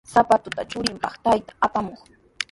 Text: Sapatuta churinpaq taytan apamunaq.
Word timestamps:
Sapatuta 0.13 0.61
churinpaq 0.69 1.13
taytan 1.23 1.57
apamunaq. 1.65 2.01